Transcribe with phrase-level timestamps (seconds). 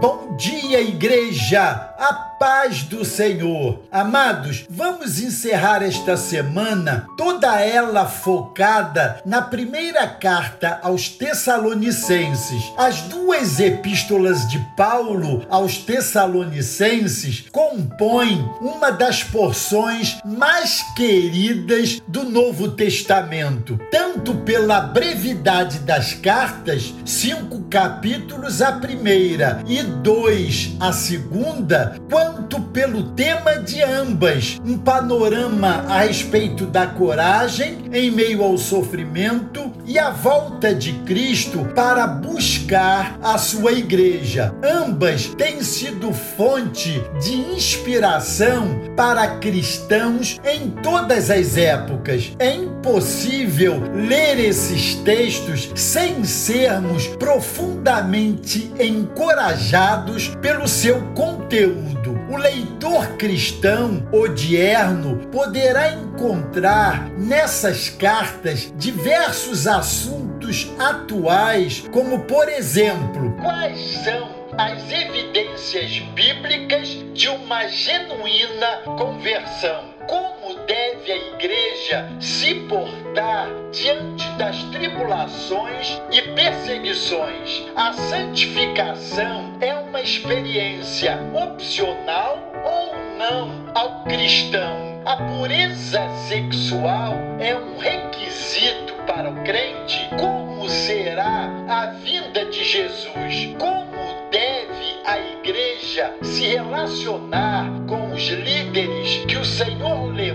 [0.00, 1.87] Bom dia, igreja!
[1.98, 3.80] A paz do Senhor.
[3.90, 12.62] Amados, vamos encerrar esta semana, toda ela focada na primeira carta aos Tessalonicenses.
[12.76, 22.70] As duas epístolas de Paulo aos Tessalonicenses compõem uma das porções mais queridas do Novo
[22.70, 32.60] Testamento, tanto pela brevidade das cartas, cinco capítulos a primeira e dois a segunda, quanto
[32.60, 39.98] pelo tema de ambas, um panorama a respeito da coragem em meio ao sofrimento e
[39.98, 44.54] a volta de Cristo para buscar a sua igreja.
[44.62, 52.32] Ambas têm sido fonte de inspiração para cristãos em todas as épocas.
[52.38, 62.17] É impossível ler esses textos sem sermos profundamente encorajados pelo seu conteúdo.
[62.30, 73.80] O leitor cristão odierno poderá encontrar nessas cartas diversos assuntos atuais, como por exemplo, quais
[74.04, 79.94] são as evidências bíblicas de uma genuína conversão.
[80.06, 80.37] Como
[80.68, 87.64] deve a igreja se portar diante das tribulações e perseguições?
[87.74, 95.02] A santificação é uma experiência opcional ou não ao cristão?
[95.06, 100.06] A pureza sexual é um requisito para o crente?
[100.20, 103.56] Como será a vinda de Jesus?
[103.58, 103.88] Como
[104.30, 110.27] deve a igreja se relacionar com os líderes que o Senhor para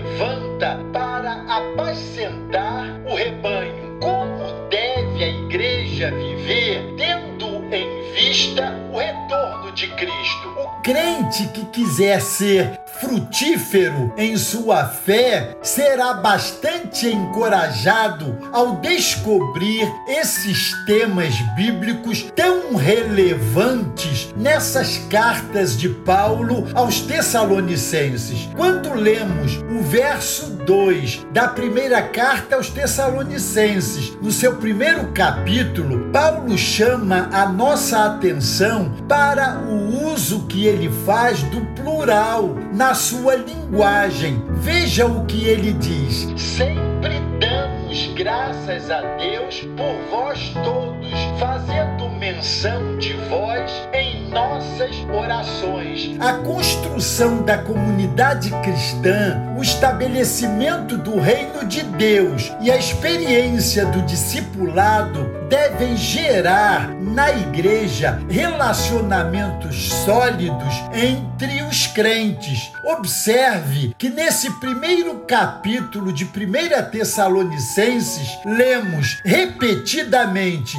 [3.06, 3.98] o rebanho?
[4.00, 10.48] Como deve a igreja viver tendo em vista o retorno de Cristo?
[10.56, 20.72] O crente que quiser ser frutífero em sua fé será bastante encorajado ao descobrir esses
[20.86, 28.48] temas bíblicos tão relevantes nessas cartas de Paulo aos Tessalonicenses.
[28.56, 36.56] Quando lemos o verso 2 da primeira carta aos Tessalonicenses, no seu primeiro capítulo, Paulo
[36.56, 44.42] chama a nossa atenção para o uso que ele faz do plural na sua linguagem.
[44.48, 52.96] Veja o que ele diz: Sempre damos graças a Deus por vós todos, fazendo menção
[52.96, 56.16] de vós em nossas orações.
[56.18, 64.00] A construção da comunidade cristã, o estabelecimento do reino de Deus e a experiência do
[64.06, 72.72] discipulado devem gerar na igreja relacionamentos sólidos entre os crentes.
[72.84, 80.76] Observe que nesse primeiro capítulo de 1 Tessalonicenses, lemos repetidamente: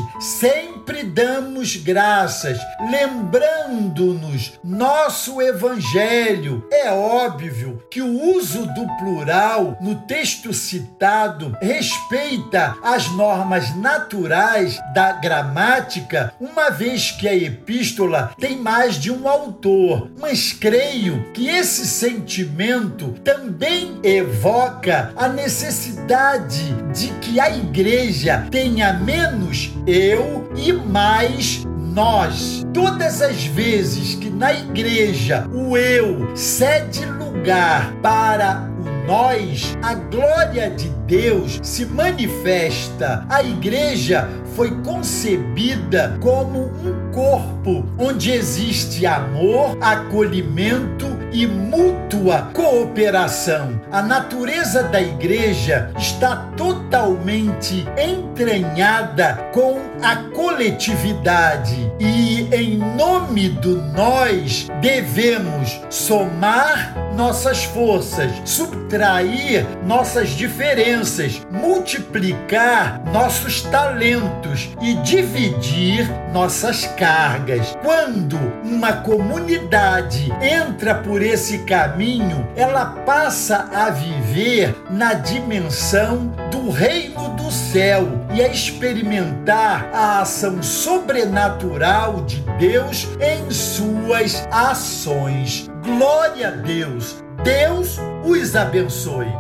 [0.86, 2.60] sempre damos graças,
[2.92, 6.64] lembrando-nos nosso evangelho.
[6.72, 15.14] É óbvio que o uso do plural no texto citado respeita as normas naturais da
[15.14, 20.12] gramática, uma vez que a epístola tem mais de um autor.
[20.20, 29.72] Mas creio que esse sentimento também evoca a necessidade de que a igreja tenha menos
[29.88, 32.66] eu e mais nós.
[32.74, 40.70] Todas as vezes que na igreja o eu cede lugar para o nós, a glória
[40.70, 43.26] de Deus se manifesta.
[43.30, 53.82] A igreja foi concebida como um corpo onde existe amor, acolhimento e mútua cooperação.
[53.92, 64.68] A natureza da igreja está totalmente entranhada com a coletividade e, em nome do nós,
[64.80, 77.76] devemos somar nossas forças, subtrair nossas diferenças, multiplicar nossos talentos e dividir nossas cargas.
[77.82, 87.30] Quando uma comunidade entra por esse caminho, ela passa a viver na dimensão do reino
[87.36, 95.70] do céu e a experimentar a ação sobrenatural de Deus em suas ações.
[95.86, 97.24] Glória a Deus!
[97.44, 99.32] Deus os abençoe.